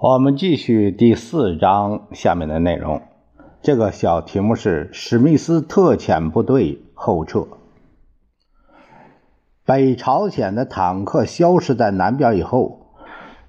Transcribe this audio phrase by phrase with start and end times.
[0.00, 3.02] 我们继续第四章下面的内容。
[3.62, 7.48] 这个小题目是史密斯特遣部队后撤。
[9.64, 12.92] 北朝鲜的坦克消失在南边以后，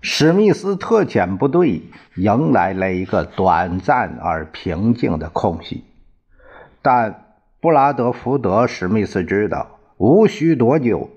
[0.02, 1.84] 史密斯特遣部队
[2.16, 5.84] 迎来了一个短暂而平静的空隙。
[6.82, 7.26] 但
[7.62, 11.12] 布拉德福德·史密斯知道，无需多久，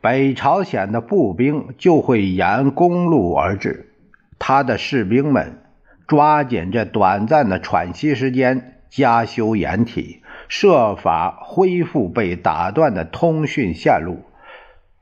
[0.00, 3.94] 北朝鲜的步兵就会沿公路而至。
[4.38, 5.62] 他的士兵们
[6.06, 14.24] 抓紧这短暂的喘息时间，加修掩体，设法恢复被打断的通讯线路，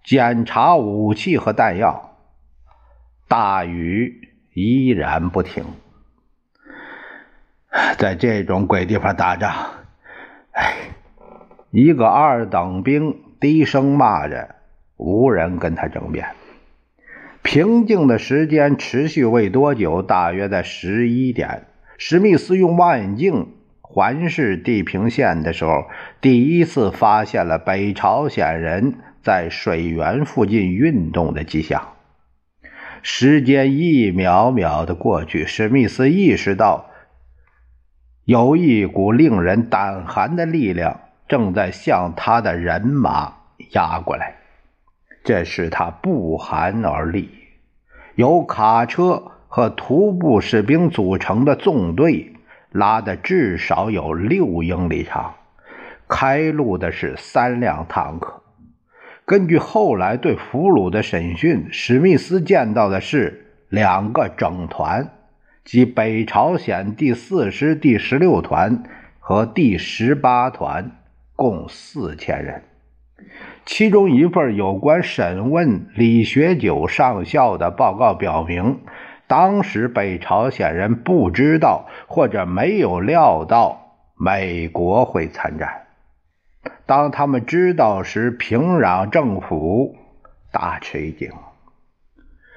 [0.02, 2.16] 检查武器和弹药。
[3.28, 5.64] 大雨依然不停，
[7.98, 9.52] 在这种鬼地方打仗，
[10.52, 10.74] 哎，
[11.70, 14.54] 一个二等兵低声骂着，
[14.96, 16.28] 无人跟他争辩。
[17.44, 21.66] 平静的时间持续未多久，大约在十一点，
[21.98, 23.48] 史密斯用望远镜
[23.82, 25.84] 环视地平线的时候，
[26.22, 31.90] 第一次发现了北朝鲜人在水源附近运动的迹象。
[33.02, 36.86] 时间一秒秒的过去，史密斯意识到
[38.24, 43.34] 有一股令人胆寒的力量正在向他的人马
[43.72, 44.36] 压过来。
[45.24, 47.30] 这使他不寒而栗。
[48.14, 52.34] 由卡车和徒步士兵组成的纵队，
[52.70, 55.34] 拉的至少有六英里长。
[56.06, 58.42] 开路的是三辆坦克。
[59.24, 65.10] 根据后来对俘虏的审讯，史密斯见到的是两个整团，
[65.64, 68.82] 即北朝鲜第四师第十六团
[69.18, 70.90] 和第十八团，
[71.34, 72.62] 共四千人。
[73.66, 78.80] 其中一份有关审问李学九上校的报告表明，
[79.26, 85.86] 当时北朝鲜人不知道或者没有料到美国会参战。
[86.84, 89.96] 当他们知道时，平壤政府
[90.52, 91.30] 大吃一惊。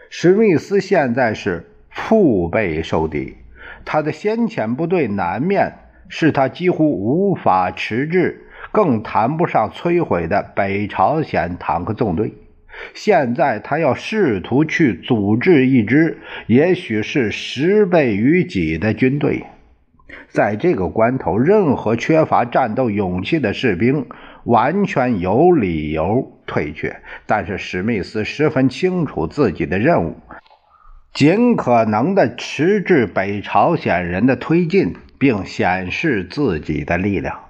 [0.09, 3.37] 史密斯现在是腹背受敌，
[3.85, 5.73] 他的先遣部队南面
[6.09, 8.43] 是他几乎无法迟滞。
[8.71, 12.33] 更谈不上摧毁的北朝鲜坦克纵队。
[12.93, 19.43] 现在他要试图去组织一支，也许是十倍于己的军队。
[20.29, 24.05] 在这个关头，任何缺乏战斗勇气的士兵
[24.43, 26.95] 完全有理由退却。
[27.25, 30.15] 但是史密斯十分清楚自己的任务：
[31.13, 37.46] 尽可能的迟滞北朝鲜人的推进，并显示自己的力量。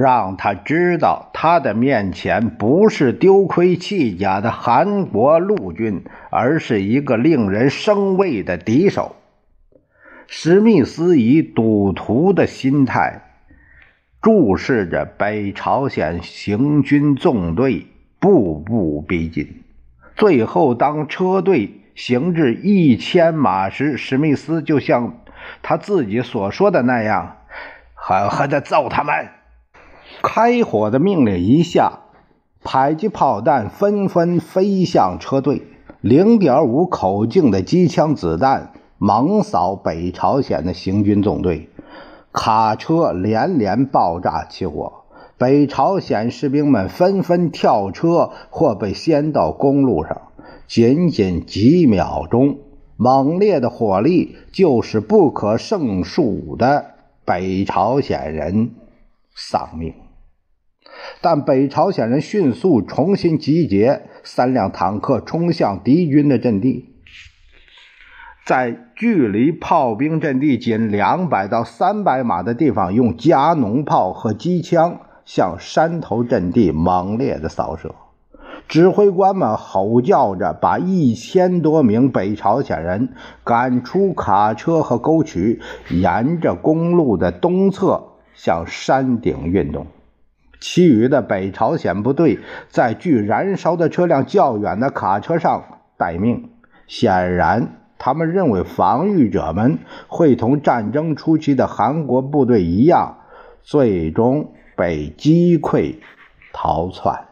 [0.00, 9.16] 让他知道，他的面前不是丢盔弃甲的韩国陆军，而是一个令人生畏的敌手。
[10.28, 13.22] 史密斯以赌徒的心态
[14.22, 17.86] 注视着北朝鲜行军纵队
[18.20, 19.62] 步步逼近。
[20.14, 25.18] 最后，当车队行至一千码时，史密斯就像
[25.62, 27.38] 他自己所说的那样，
[27.94, 29.28] 狠狠地揍他们。
[30.22, 32.00] 开火的命令一下，
[32.62, 35.62] 迫击炮弹纷纷飞向车队，
[36.00, 41.68] 零点五口径的机枪子弹猛扫北朝鲜的行军纵队，
[42.32, 45.04] 卡车连连爆炸起火，
[45.36, 50.22] 北朝鲜士兵们纷纷跳车或被掀到公路上。
[50.66, 52.58] 仅仅几秒钟，
[52.96, 56.84] 猛烈的火力就使不可胜数的
[57.24, 58.72] 北朝鲜人
[59.34, 59.94] 丧命。
[61.20, 66.94] 但北朝鲜人迅速重新集结，三辆坦克冲向敌军的阵地，
[68.46, 77.94] 在距离炮兵阵地仅两百到三百码的地方，用加农炮和机枪向山头阵地猛烈的扫射。
[78.66, 85.60] 指挥官们吼叫着，把一千多名北朝鲜人赶出卡车和沟渠，
[85.90, 88.02] 沿着公路的东侧
[88.34, 89.86] 向山顶运动。
[90.60, 92.38] 其余的北朝鲜部队
[92.68, 95.64] 在距燃烧的车辆较远的卡车上
[95.96, 96.50] 待命。
[96.86, 103.18] 显然，他们认为防御者们会同战争初期的韩国部队一样，
[103.62, 105.96] 最终被击溃
[106.52, 107.26] 逃窜。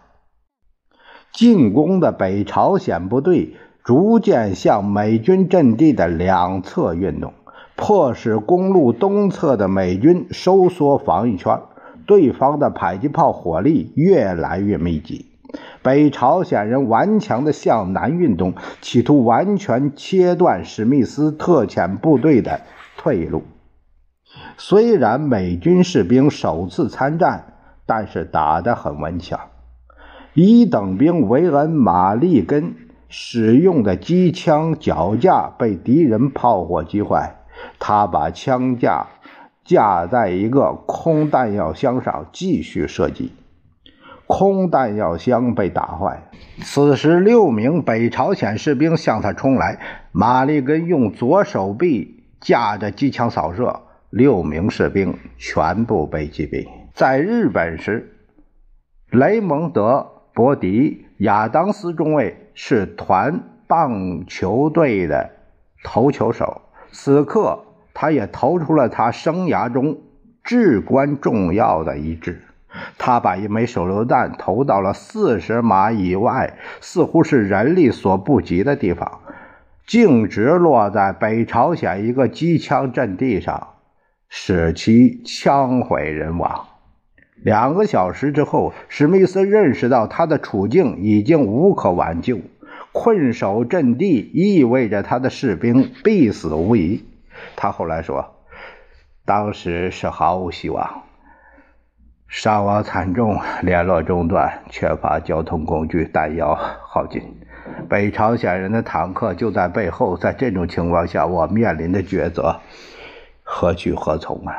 [1.33, 7.35] 进攻的北朝鲜部队逐渐向美军阵地的两侧运动，
[7.77, 11.61] 迫使公路东侧的美军收缩防御圈。
[12.07, 15.27] 对方的迫击炮火力越来越密集，
[15.83, 22.61] 北朝鲜人顽强地向南运动，企图完全切断史密斯特遣部队的
[22.97, 23.43] 退路。
[24.59, 27.55] 虽然美军士兵首次参战，
[27.87, 29.39] 但是打得很顽强。
[30.35, 32.75] 一等兵维恩·马利根
[33.09, 37.37] 使用的机枪脚架被敌人炮火击坏，
[37.79, 39.07] 他把枪架
[39.67, 43.33] 架在一个空弹药箱上继续射击，
[44.27, 46.31] 空弹药箱被打坏。
[46.63, 49.79] 此时，六名北朝鲜士兵向他冲来，
[50.13, 56.67] 马利根用左手臂架着机枪扫射，六名士兵全部被击毙。
[56.95, 58.17] 在日本时，
[59.11, 60.13] 雷蒙德。
[60.37, 65.31] 伯迪亚当斯中尉是团棒球队的
[65.83, 66.61] 投球手，
[66.93, 67.59] 此刻
[67.99, 69.97] 他也投出了他生涯中
[70.45, 72.43] 至关重要的一掷。
[72.99, 79.21] 他把一枚手榴弹投到了四十码以外，似乎是人力所不及的地方，
[79.87, 83.69] 径直落在北朝鲜一个机枪阵地上，
[84.29, 86.67] 使其枪毁人亡。
[87.43, 92.41] 两个小时之后，史密斯认识到他的处境已经无可挽救，
[92.93, 97.03] 困守阵地意味着他的士兵必死无疑。
[97.55, 98.35] 他后来说
[99.25, 101.03] ：“当时是毫无希望，
[102.27, 107.23] 伤亡惨重，联络中断，缺乏交通工具，弹药耗尽，
[107.89, 110.17] 北朝鲜人的坦克就在背后。
[110.17, 112.61] 在这种情况下，我面临的抉择
[113.43, 114.55] 何去何从啊？”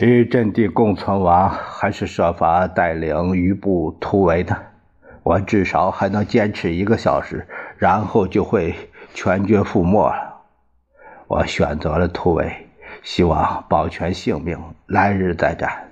[0.00, 4.56] 与阵地共存亡，还是设法带领余部突围呢？
[5.24, 8.74] 我至少还能坚持一个小时，然后就会
[9.12, 10.27] 全军覆没了。
[11.28, 12.50] 我选择了突围，
[13.02, 15.90] 希望保全性命，来日再战。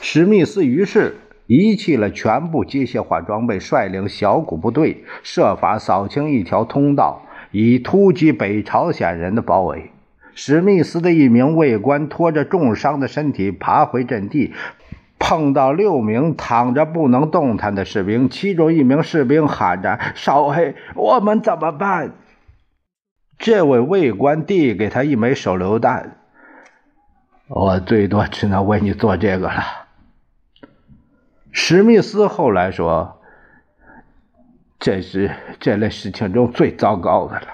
[0.00, 9.90] 史密斯于是遗弃了全部机械化装备，率领小股部队，设法扫清一条通道，以突击北朝鲜人的包围。
[10.34, 14.54] 史密斯的一名卫官拖着重伤的身体爬回阵地，
[15.18, 22.12] 碰到六名躺着不能动弹的士兵，其中一名士兵喊着：“少尉，我们怎么办？”
[23.40, 26.18] 这位卫官递给他一枚手榴弹
[27.48, 29.62] ：“我最多只能为你做这个了。”
[31.50, 33.22] 史密斯后来说
[34.78, 37.46] ：“这是这类事情中最糟糕的了。”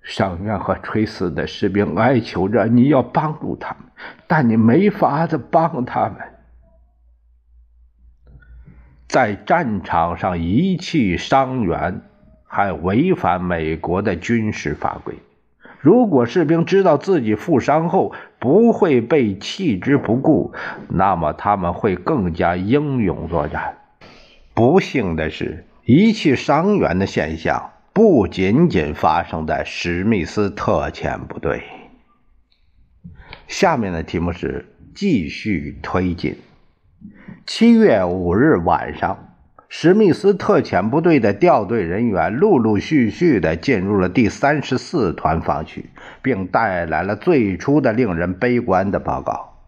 [0.00, 3.90] 伤员和垂死的士兵哀求着你要帮助他们，
[4.26, 6.16] 但你没法子帮他们。
[9.06, 12.00] 在战场上遗弃伤员，
[12.48, 15.14] 还违反美国的军事法规。
[15.80, 20.52] 如果士兵知道自己负伤后不会被弃之不顾，
[20.88, 23.78] 那么他们会更加英勇作战。
[24.54, 27.70] 不幸的是，遗弃伤员的现象。
[27.92, 31.64] 不仅仅发生在史密斯特遣部队。
[33.48, 36.36] 下面的题目是继续推进。
[37.44, 39.27] 七月五日晚上，
[39.70, 45.90] 史密斯特遣部队的调队人员陆陆续续的进入了第三十四团防区，
[46.22, 49.58] 并带来了最初的令人悲观的报告。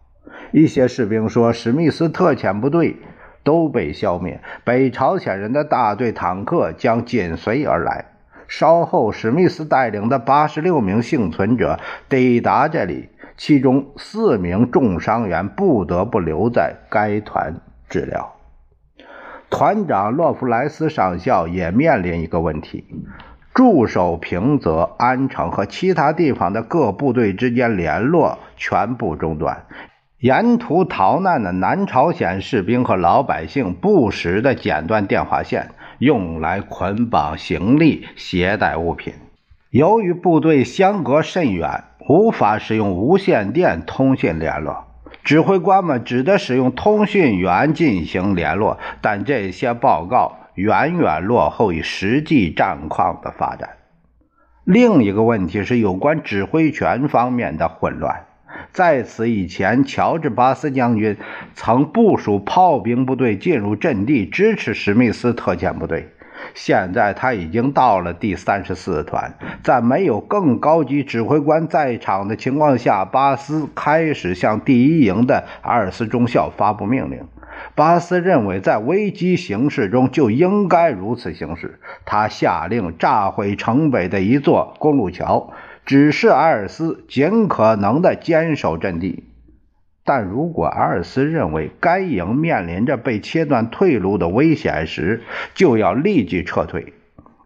[0.51, 2.97] 一些士兵说，史密斯特遣部队
[3.43, 8.05] 都被消灭，北朝鲜人的大队坦克将紧随而来。
[8.47, 11.79] 稍后，史密斯带领的八十六名幸存者
[12.09, 17.53] 抵达这里，其中四名重伤员不得不留在该团
[17.87, 18.40] 治疗。
[19.51, 22.83] 团长洛夫莱斯上校也面临一个问题：
[23.53, 29.65] 驻守平泽、安城和其他地方的各部队之间联络全部中断。
[30.17, 35.69] 沿途逃难的南朝鲜士兵和老百姓不时地剪断电话线。
[35.99, 39.13] 用来捆绑行李、携带物品。
[39.69, 44.90] 由于部队相隔甚远，无法使用无线电通讯联络，
[45.23, 53.69] 指挥官们只得使用通讯员进行联络，但这些报告远远落后于实际战况的发展。
[54.63, 58.25] 另一个问题是有关指挥权方面的混乱。
[58.71, 61.17] 在此以前，乔治·巴斯将军
[61.53, 66.09] 曾部署炮兵部队进入阵地，支持史密斯特遣部队。
[66.53, 69.33] 现在他已经到了第三十四团，
[69.63, 77.23] 在没有更高级指挥官在场的情况下，巴斯开始向第一营的阿尔斯中校发布命令。
[77.75, 81.79] 巴斯认为，在危机形势中就应该如此行事。
[82.05, 85.51] 他下令炸毁城北的一座公路桥，
[85.85, 89.25] 指示阿尔斯尽可能地坚守阵地。
[90.03, 95.21] 但如果阿尔斯认为该营面临着被切断退路的危险时，
[95.53, 96.93] 就要立即撤退。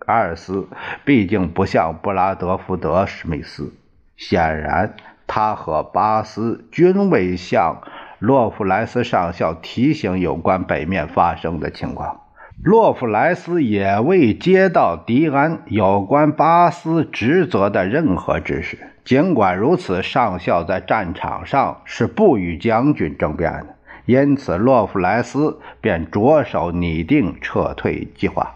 [0.05, 0.67] 阿尔斯
[1.03, 3.73] 毕竟不像布拉德福德·史密斯，
[4.15, 4.95] 显然
[5.27, 7.81] 他和巴斯均未向
[8.19, 12.21] 洛夫莱斯上校提醒有关北面发生的情况。
[12.63, 18.77] 洛夫莱斯也未接到迪安有关巴斯职责的任何指示。
[19.05, 23.75] 尽管如此，上校在战场上是不与将军争辩的，
[24.07, 28.55] 因此洛夫莱斯便着手拟定撤退计划。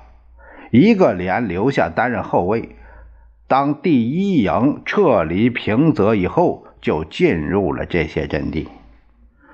[0.72, 2.76] 一个连留下担任后卫。
[3.48, 8.68] 当第一营撤离平泽以后，就进入了这些阵地。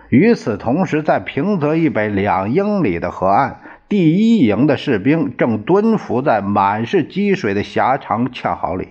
[0.10, 3.60] 与此同时，在平泽以北两英里的河岸，
[3.90, 8.90] 第一营的士兵正蹲伏在满是积水的狭长堑壕里。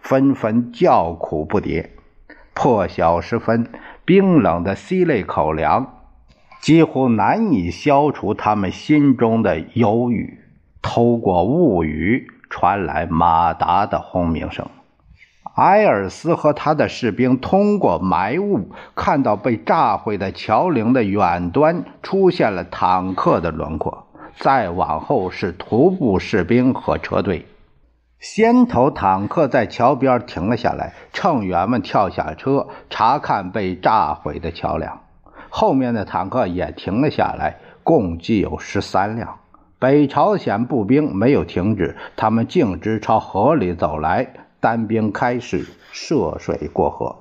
[0.00, 1.86] 纷纷叫苦不迭，
[2.54, 3.68] 破晓时分，
[4.04, 5.94] 冰冷的 C 类口粮
[6.60, 10.40] 几乎难以消除他们心中的忧郁。
[10.82, 14.66] 透过雾雨传来马达的轰鸣声。
[15.56, 24.06] 埃尔斯和他的士兵通过埋雾看到被炸毁的桥梁的远端出现了坦克的轮廓，
[24.38, 27.44] 再往后是徒步士兵和车队。
[28.20, 35.00] 先头坦克在桥边停了下来，乘员们跳下车查看被炸毁的桥梁。
[35.48, 39.38] 后面的坦克也停了下来，共计有十三辆。
[39.78, 47.20] 北朝鲜步兵没有停止，他们径直朝河里走来，单兵开始涉水过河。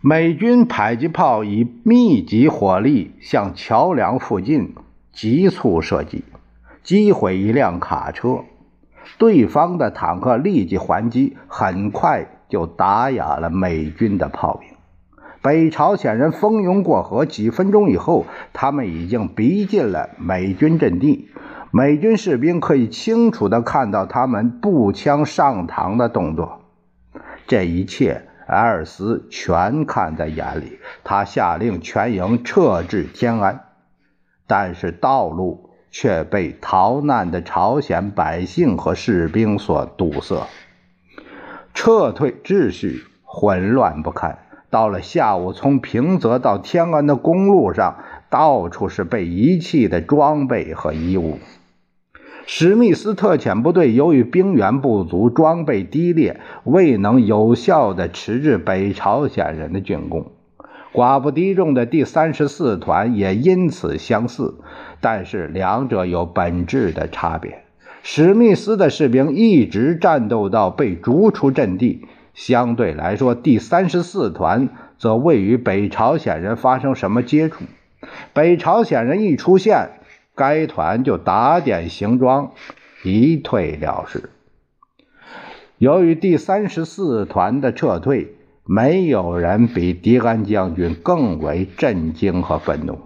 [0.00, 4.72] 美军迫击炮以密集火力向桥梁附近
[5.12, 6.22] 急促射击，
[6.84, 8.44] 击毁一辆卡车。
[9.18, 14.68] 对方的坦克立即还击，很快就打哑了美军的炮兵。
[15.42, 21.28] 北朝鲜人蜂拥过河，几分钟以后，他们已经逼近了美军阵地。
[21.70, 26.62] 美军士兵可以清楚地看到他们步枪上膛的动作。
[27.46, 30.78] 这一切，埃尔斯全看在眼里。
[31.04, 33.60] 他下令全营撤至天安，
[34.46, 35.65] 但是道路。
[35.98, 40.46] 却被逃难的朝鲜百姓和士兵所堵塞，
[41.72, 44.36] 撤退秩序混乱不堪。
[44.68, 47.96] 到了下午，从平泽到天安的公路上，
[48.28, 51.38] 到处是被遗弃的装备和衣物。
[52.44, 60.30] 史密斯特遣部队由于兵源不足、装备低劣，未能有效地迟滞北朝鲜人的进攻。
[60.96, 64.54] 寡不敌众的第三十四团也因此相似，
[65.02, 67.64] 但是两者有本质的差别。
[68.02, 77.64] 史密斯的士兵一直战斗到被逐出阵地，相对来说，第三十四团则未与北朝鲜人发生什么接触。
[78.32, 79.90] 北朝鲜人一出现，
[80.34, 82.52] 该团就打点行装，
[83.04, 84.30] 一退了事。
[85.76, 88.35] 由于第三十四团的撤退。
[88.68, 92.98] 没有人比迪安将军更为震惊和愤怒。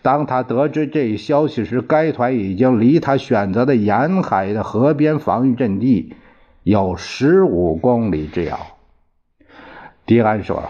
[0.00, 6.14] 当他得知这一消息时，该团已经离他选择的沿海的河边防御阵地
[6.62, 8.58] 有十五公里之遥。
[10.06, 10.62] 迪安说：“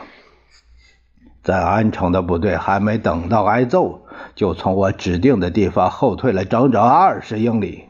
[1.45, 7.85] 在安城的部队还没等到挨揍，就从我指定的地方后退了整整二十英里。”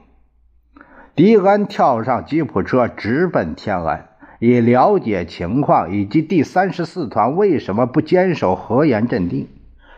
[1.15, 4.09] 迪安跳上吉普车，直奔天安。
[4.39, 9.49] 以了解情况以及第三十四团为什么不坚守河沿阵地。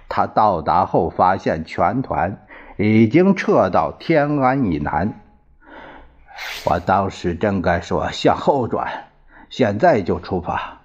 [0.08, 5.20] 他到达后发现全团已经撤到天安以南。
[6.64, 8.88] 我当时真该说向后转，
[9.50, 10.78] 现在就出发。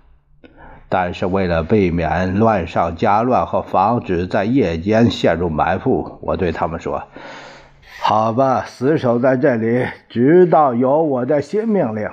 [0.89, 7.03] 但是为了避免乱上加乱和防止在夜间陷入埋伏，我对他们说
[8.01, 12.10] ：“好吧，死守在这里，直到有我的新命令。”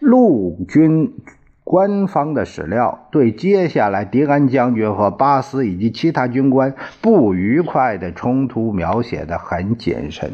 [0.00, 1.14] 陆军
[1.62, 10.32] 官方的史料对接下来迪安将军和巴斯以及其他军官不愉快的冲突描写的很谨慎。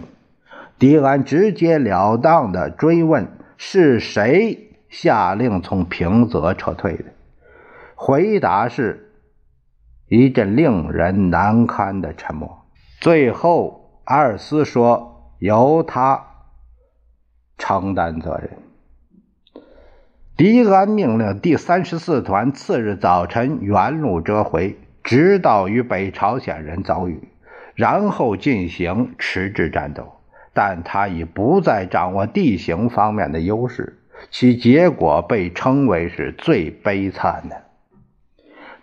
[0.78, 7.04] 迪安直截了当的追问是谁下令从平泽撤退的，
[7.94, 9.10] 回答是
[10.08, 12.66] 一阵令人难堪的沉默。
[13.00, 16.24] 最后，阿尔斯说由他
[17.58, 18.50] 承担责任。
[20.36, 27.28] 迪安命令第三十四团次日早晨原路折回，直到与北朝鲜人遭遇，
[27.74, 30.12] 然后进行迟滞战斗。
[30.52, 33.98] 但他已不再掌握地形方面的优势，
[34.30, 37.62] 其结果被称为是最悲惨的。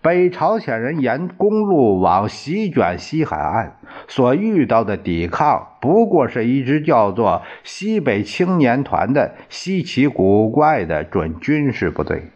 [0.02, 12.28] 北朝鲜人沿公路往席卷西海岸，所遇到的抵抗不过是一支叫做西北青年团的稀奇古怪的准军事部队。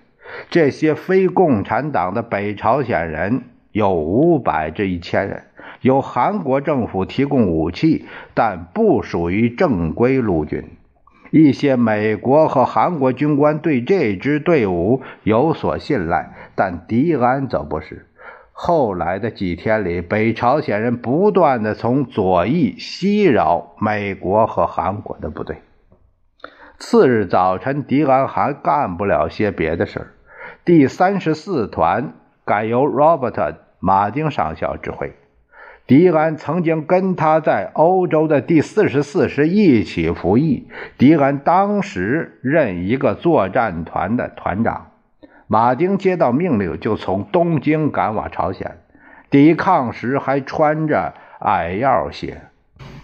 [0.50, 5.44] 这些非共产党的北朝鲜人有五百至一千人，
[5.80, 10.66] 由韩国政府提供武器，但不属于正规陆军。
[11.32, 18.08] 一些美国和韩国军官对这支队伍有所信赖，但迪安则不是。
[18.60, 25.58] 后来的几天里，北朝鲜人不断的从左翼袭扰美国和韩国的部队。
[26.80, 30.08] 次日早晨，迪安还干不了些别的事儿
[30.66, 35.14] 第三十四团改由 Robert 马丁上校指挥。
[35.86, 40.68] 迪安曾经跟他在欧洲的第四十四师一起服役。
[40.98, 44.87] 迪安当时任一个作战团的团长。
[45.48, 48.78] 马丁接到命令，就从东京赶往朝鲜。
[49.30, 52.42] 抵抗时还穿着矮腰鞋，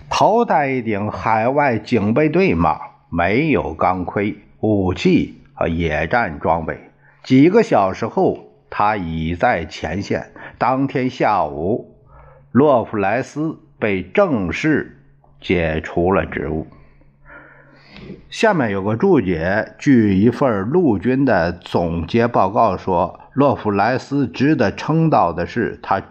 [0.10, 6.92] 头戴一顶海外警备队帽，没有钢盔、武器和野战装备。
[7.24, 10.32] 几个小时后，他已在前线。
[10.58, 11.90] 当天下午。
[12.52, 15.00] 洛夫莱斯被正式
[15.42, 16.68] 解除了职务。
[18.30, 26.02] 下面有个注解：据一份陆军的总结报告说，洛夫莱斯值得称道的是，他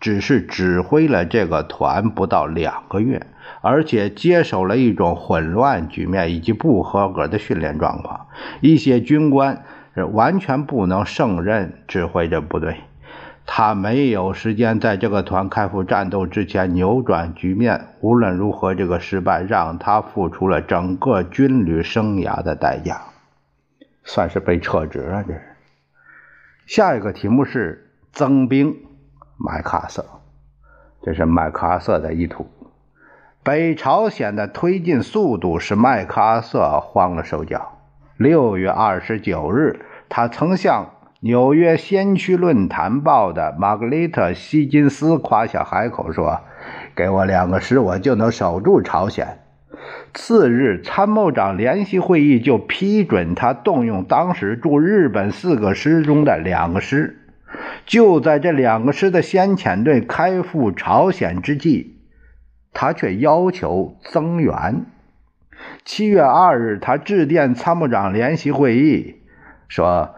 [0.00, 3.26] 只是指挥了这个团不到两个月，
[3.60, 8.26] 而且接手了一种混乱局面以及不合格的训练状况。
[8.60, 12.76] 一些军官是完全不能胜任指挥这部队。
[13.50, 17.86] 他没有时间在这个团开赴战斗之前扭转局面。
[18.00, 23.00] 无论如何，这个失败让他付出了整个军旅生涯的代价，
[24.04, 25.24] 算是被撤职了。
[25.26, 25.40] 这是
[26.66, 28.76] 下一个题目是增兵
[29.38, 30.04] 麦克阿瑟，
[31.02, 32.46] 这是麦克阿瑟的意图。
[33.42, 37.78] 北朝鲜的推进速度使麦克阿瑟慌了手脚。
[38.18, 39.80] 六月二十九日，
[40.10, 40.90] 他曾向。
[41.20, 46.42] 纽约先驱论坛报的玛格丽特·希金斯夸下海口说
[46.94, 49.40] ：“给我两个师，我就能守住朝鲜。”
[50.14, 57.18] 次日，参谋长联席会议就批准他动用当时驻日本四个师中的两个师。
[57.84, 61.96] 就在这两个师的先遣队开赴朝鲜之际，
[62.72, 64.86] 他却要求增援。
[65.84, 69.16] 七月二日，他致电参谋长联席会议
[69.66, 70.14] 说。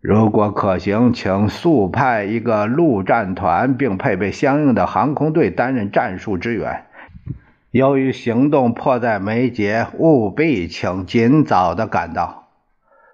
[0.00, 6.86] 如果可行，请速派一个陆战团，并配备相应的航空队担任战术支援。
[7.70, 12.48] 由于行动迫在眉睫，务必请尽早的赶到。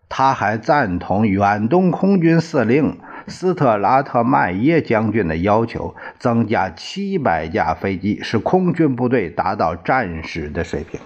[0.09, 11.01] 他还赞同远东空军司令斯特拉特迈耶将军的要求，增加七百架飞机，使空军部队达到战时的水平。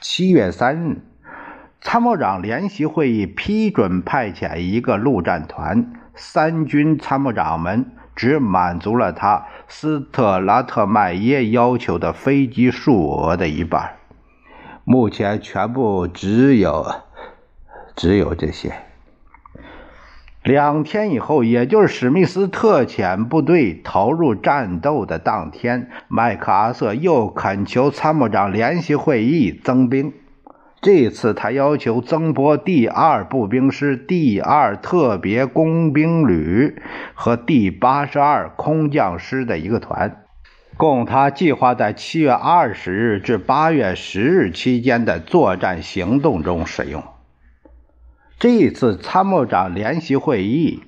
[0.00, 0.96] 七月三日。
[1.86, 13.96] 参谋长联席会议批准派遣一个陆战团，三军参谋长们只满足了他斯特拉特迈耶要求的飞机数额的一半。
[14.84, 16.86] 目前全部只有
[17.94, 18.72] 只有这些。
[20.42, 30.14] 两天以后，也就是史密斯特遣部队投入战斗的当天，麦克阿瑟又恳求参谋长联席会议增兵。
[30.84, 36.76] 这次他要求增拨第二步兵师、第二特别工兵旅
[37.14, 40.24] 和第八十二空降师的一个团，
[40.76, 47.02] 供他计划在七月二十日至八月十日期间的作战行动中使用。
[48.38, 50.82] 这次参谋长联席会议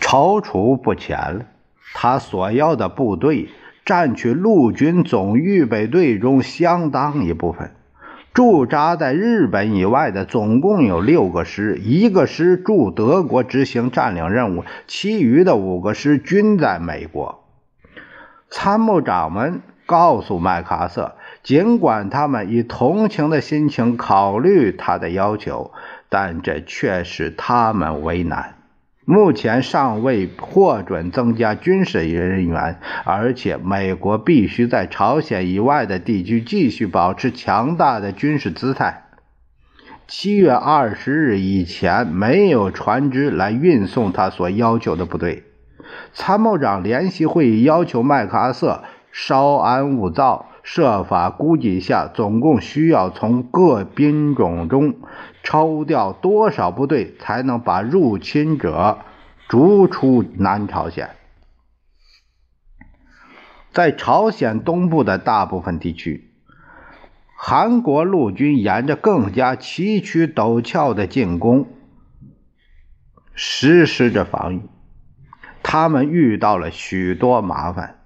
[0.00, 1.44] 踌躇不前了，
[1.92, 3.50] 他所要的部队
[3.84, 7.72] 占据陆军总预备队中相当一部分。
[8.34, 17.44] 驻扎在日本以外的总共有六个师，一个师驻德国执行占领任务，其余的五个师均在美国。
[18.50, 25.70] 参谋长们告诉麦克阿瑟，尽管他们以同情的心情考虑他的要求，
[26.08, 28.54] 但这却使他们为难。
[29.06, 39.04] 目前尚未获准增加军事人员，而且美国必须在朝鲜以外的地区继续保持强大的军事姿态。
[40.06, 45.44] 七月二十日以前没有船只来运送他所要求的部队。
[46.14, 50.46] 参谋长联席会议要求麦克阿瑟稍安勿躁。
[50.64, 54.96] 设法估计一下，总共需要从各兵种中
[55.42, 59.00] 抽调多少部队，才能把入侵者
[59.46, 61.10] 逐出南朝鲜。
[63.72, 66.30] 在朝鲜东部的大部分地区，
[67.36, 71.68] 韩国陆军沿着更加崎岖陡峭的进攻
[73.34, 74.62] 实施着防御，
[75.62, 78.03] 他们遇到了许多麻烦。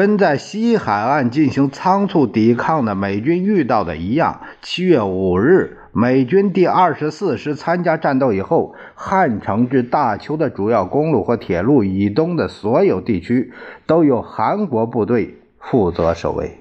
[0.00, 13.52] 跟在西海岸进行仓促抵抗的美军遇到的一样，七月五日，美军第二十四师参加战斗以后，汉城至大邱的主要公路和铁路以东的所有地区
[13.84, 16.60] 都由韩国部队负责守卫。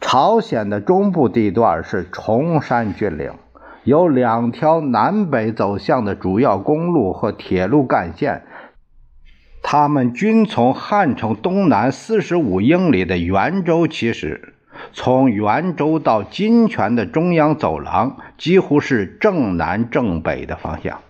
[0.00, 3.32] 朝鲜的中部地段是崇山峻岭，
[3.82, 8.44] 有两条南北走向的主要公路和铁路干线。
[9.62, 14.54] 他们均从汉城东南四十五英里的元州起始，
[14.92, 21.00] 从元州到金泉的中央走廊几乎是正南正北的方向。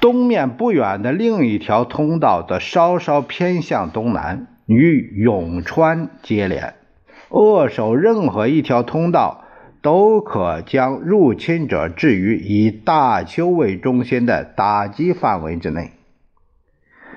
[0.00, 6.74] 东面不远的另一条通道则稍稍偏向东南，与永川接连。
[7.28, 9.41] 扼守任何一条通道。
[9.82, 15.90] 都可将入侵者置于以大邱为中心的打击范围之内。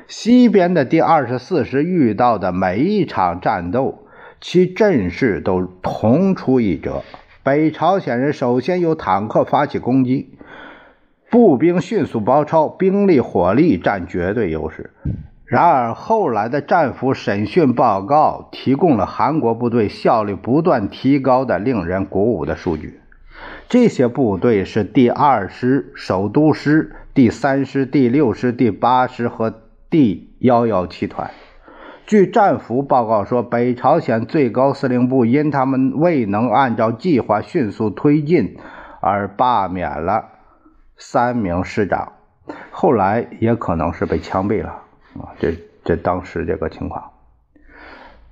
[0.07, 4.07] 西边的第二十四师遇到的每一场战斗，
[4.41, 7.03] 其阵势都同出一辙：
[7.43, 10.37] 北朝鲜人首先由坦克发起攻击，
[11.29, 14.91] 步兵迅速包抄，兵力火力占绝对优势。
[15.55, 22.99] 然而，后来的战俘审讯报告提供了韩国部队效率不断提高的令人鼓舞的数据。
[23.69, 31.31] 这些部队是第二师首都师、第三师、第六师、第八师和第幺幺七团。
[32.05, 38.57] 据战俘报告说，北朝鲜最高司令部因他们未能按照计划迅速推进
[38.99, 40.25] 而罢免了
[40.97, 42.11] 三名师长，
[42.71, 44.81] 后来也可能是被枪毙了。
[45.19, 47.11] 啊，这这当时这个情况，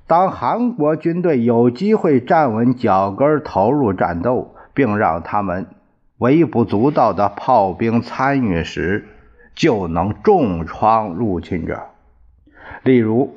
[0.05, 5.67] 当韩国军队有机会站稳脚跟投入战斗，并让他们
[6.17, 9.07] 微不足道的炮兵参与时，
[9.55, 11.83] 就能重创入侵者。
[12.83, 13.35] 例如，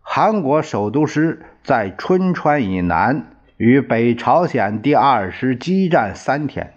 [0.00, 6.74] 韩国首都师在春川以南与北朝鲜第二师激战三天。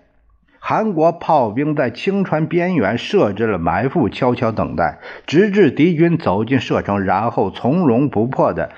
[0.64, 8.70] 韩国炮兵在青川边缘设置了埋伏，悄悄等待，直至敌军走进射程，然后从容不迫地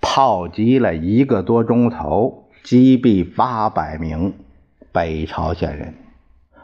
[0.00, 4.34] 炮击了一个多钟头，击毙八百名
[4.90, 5.94] 北朝鲜人。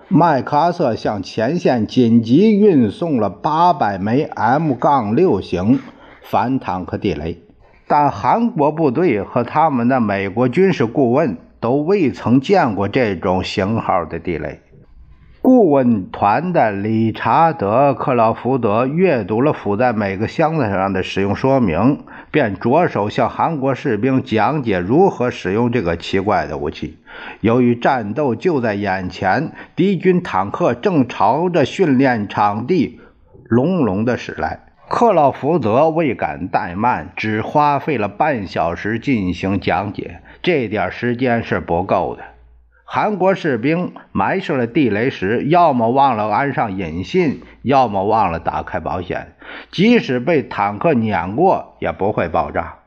[0.09, 5.79] 麦克阿瑟向前线紧急运送了八百枚 M 杠六型
[6.21, 7.41] 反坦克地雷，
[7.87, 11.39] 但韩国部队和他们的美国军事顾问。
[11.63, 14.61] 都未曾见过这种型号的地雷。
[15.41, 26.99] 顾问团的理查德·克劳福德阅读了附在每个箱子上的使用说明，便着手向韩国士兵讲解如何使用这个奇怪的武器。
[27.41, 33.01] 由于战斗就在眼前，敌军坦克正朝着训练场地
[33.49, 40.21] 隆隆地驶来，克劳福德未敢怠慢，只花费了半小时进行讲解。
[40.43, 42.25] 这点时间是不够的。
[42.85, 49.35] 韩国士兵埋设了地雷时，要么忘了安上引信，要么忘了打开保险。
[49.71, 52.81] 即使被坦克碾过，也不会爆炸。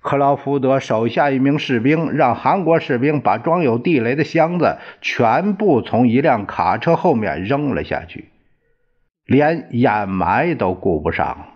[0.00, 8.30] 克劳福德手下一名士兵让韩国士兵把装有地雷的箱子全部从一辆卡车后面扔了下去，
[9.26, 11.48] 连掩埋都顾不上。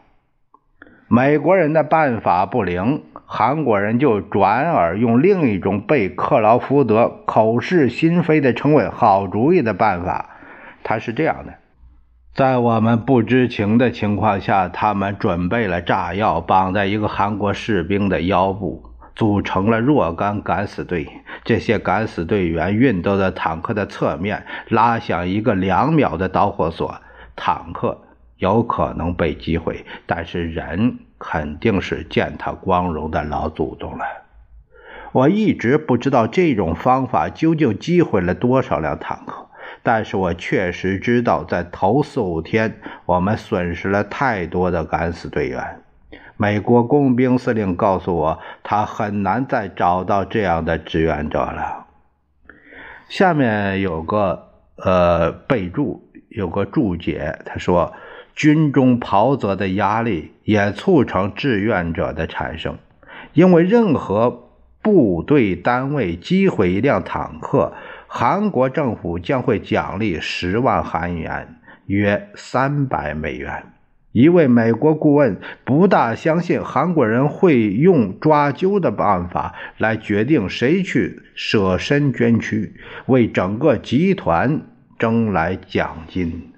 [1.09, 3.03] 美国人的办法不灵。
[3.29, 10.31] 韩国人就转而用另一种被克劳福德口是心非的称为“好主意”的办法。
[10.85, 11.55] 他是这样的：
[12.33, 18.85] 在我们不知情的情况下，他们准备了炸药，绑在一个韩国士兵的腰部，
[19.17, 21.09] 组成了若干敢死队。
[21.43, 26.95] 这些敢死队员运动在坦克的侧面，拉响一个两秒的导火索，
[27.35, 28.03] 坦克
[28.37, 34.05] 有可能被击毁，但是人肯定是践踏光荣的老祖宗了。
[35.12, 39.46] 我一直不知道这种方法究竟击毁了多少辆坦克，
[39.83, 45.81] 但是我确实知道，在头四五天，我们损失了太多的敢死队员。
[46.37, 51.87] 美国工兵司令告诉我，他很难再找到这样的志愿者了。
[53.09, 57.94] 下面有个呃备注，有个注解，他说：
[58.37, 62.79] 军中袍泽的压力也促成志愿者的产生，
[63.33, 64.44] 因为任何。
[64.83, 67.72] 部队单位击毁一辆坦克，
[68.07, 73.64] 韩国政府将会奖励十万韩元，约三百美元。
[74.12, 82.72] 一位美国顾问不大相信韩国人会用抓阄的办法来决定谁去舍身捐躯，
[83.07, 84.62] 为整个集团
[85.01, 86.53] 争来奖金。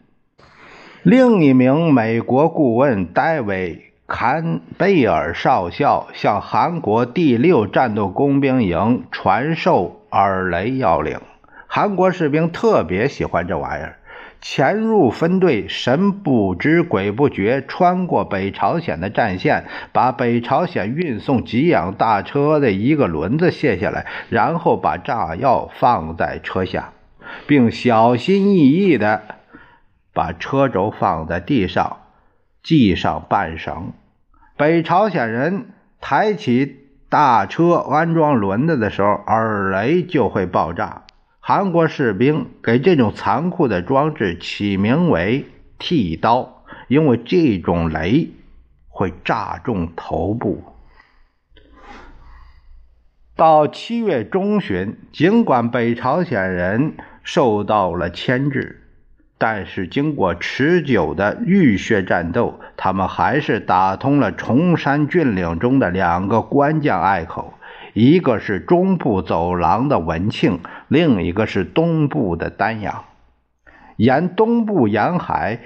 [1.05, 3.85] 另一名美国顾问戴维。
[4.09, 11.21] 坎贝尔少校向韩国第六战斗工兵营传授耳雷要领。
[11.67, 13.97] 韩国士兵特别喜欢这玩意儿。
[14.41, 26.93] 潜入分队，神不知鬼不觉，穿过北朝鲜的战线，把北朝鲜运送给养大车的一个轮子卸下来，然后把炸药放在车下，
[27.47, 29.23] 并小心翼翼地
[30.19, 31.99] 把车轴放在地上。
[32.65, 33.93] 系上半绳，
[34.57, 41.05] 北朝鲜人抬起大车安装轮子的时候，耳雷就会爆炸。
[41.39, 45.47] 韩国士兵给这种残酷的装置起名为
[45.79, 48.33] “剃刀”，因为这种雷
[48.89, 50.65] 会炸中头部。
[53.37, 58.88] 到七月中旬，尽管北朝鲜人受到了牵制。
[59.40, 67.55] 但是，经过持久的浴血战斗，他们还是打通了崇山峻岭中的两个关键隘口，
[67.92, 73.05] 一个是中部走廊的文庆，另一个是东部的丹阳。
[73.96, 75.61] 沿东部沿海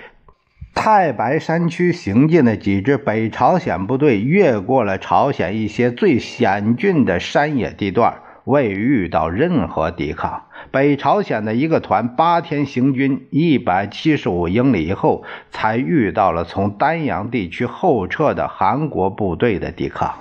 [0.74, 10.44] 太白山区行进的几支北朝鲜部队，越过了朝鲜一些最险峻的山野地段，未遇到任何抵抗。
[10.72, 20.14] 北朝鲜的一个团八天行军一百七十五英里以后，才遇到了从丹阳地区后撤的韩国部队的抵抗。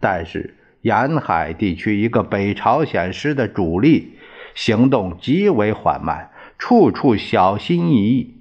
[0.00, 4.18] 但是沿海地区一个北朝鲜师的主力
[4.54, 8.34] 行动极为缓慢，处处小心翼翼，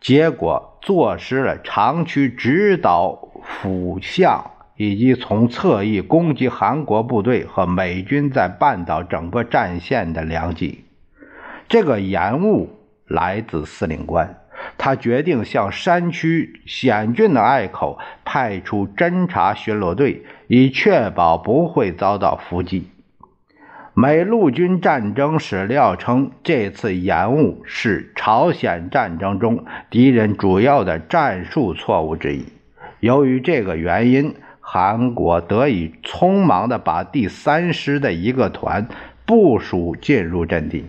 [0.00, 4.52] 结果坐失了长驱直捣府相。
[4.76, 10.84] 以及从侧翼攻击韩国部队和美军在半岛整个战线的良机。
[11.66, 12.68] 这个延误
[13.06, 14.38] 来自司令官，
[14.76, 22.90] 他决定向山区险峻的隘口派出侦察巡逻队，以确保不会遭到伏击。
[23.94, 32.44] 美陆军战争史料称，这次延误是朝鲜战争中敌人主要的战术错误之一。
[33.00, 34.34] 由于这个原因。
[34.68, 38.88] 韩国得以匆忙地把第三师的一个团
[39.24, 40.86] 部署进入阵地。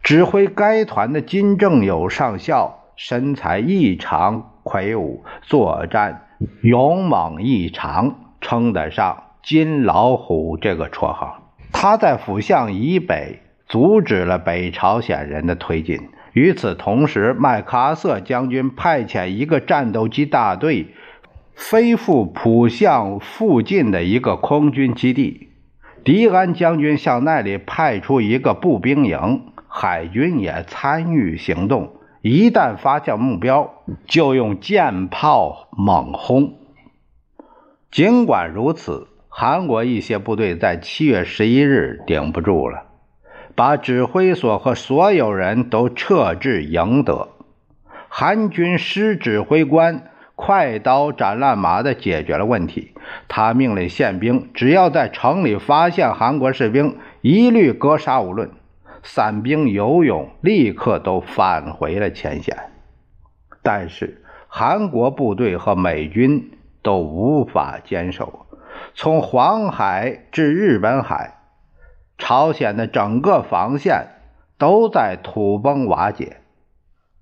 [0.00, 6.28] 指挥该团的金正友上校身材异常魁梧，作战
[6.62, 11.52] 勇猛异常，称得上“金老虎”这个绰号。
[11.72, 16.10] 他在府相以北阻止了北朝鲜人的推进。
[16.32, 20.94] 与此同时，麦克阿瑟将军派遣一个战斗机大队。
[21.54, 25.48] 飞赴浦项附近的一个空军基地，
[26.04, 31.92] 迪安将军向那里派出一个步兵营，海军也参与行动。
[32.22, 36.54] 一旦发现目标，就用舰炮猛轰。
[37.90, 42.84] 尽管如此，韩国一些部队在七月十一日顶不住了，
[43.54, 47.28] 把指挥所和所有人都撤至营德。
[48.08, 50.09] 韩军师指挥官。
[50.40, 52.94] 快刀斩乱麻地解决了问题。
[53.28, 58.50] 他命令宪兵，只要在城里发现韩国士兵，一律格杀无论。
[59.02, 62.56] 散兵游勇，立刻都返回了前线。
[63.62, 68.46] 但是韩国部队和美军都无法坚守。
[68.94, 71.34] 从黄海至日本海，
[72.16, 74.06] 朝鲜的整个防线
[74.56, 76.38] 都在土崩瓦解。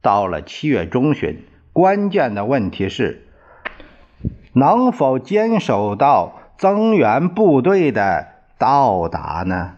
[0.00, 1.44] 到了七月中旬。
[1.78, 3.28] 关键的问题是，
[4.52, 8.26] 能否坚守到增援部队的
[8.58, 9.74] 到达呢？